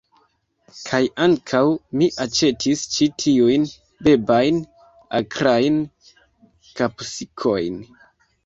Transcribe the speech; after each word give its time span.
Kaj 0.85 1.01
ankaŭ, 1.25 1.59
mi 1.99 2.07
aĉetis 2.25 2.85
ĉi 2.95 3.09
tiujn 3.25 3.69
bebajn 4.09 4.59
akrajn 5.21 5.81
kapsikojn. 6.81 7.83